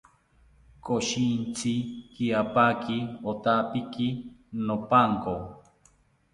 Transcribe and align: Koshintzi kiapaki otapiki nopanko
Koshintzi 0.83 1.73
kiapaki 2.13 2.97
otapiki 3.31 4.07
nopanko 4.65 5.33